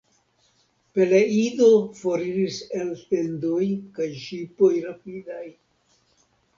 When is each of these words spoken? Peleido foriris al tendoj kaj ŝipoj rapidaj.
Peleido 0.95 1.67
foriris 1.99 2.59
al 2.81 2.91
tendoj 3.13 3.63
kaj 4.01 4.11
ŝipoj 4.27 4.75
rapidaj. 4.91 5.49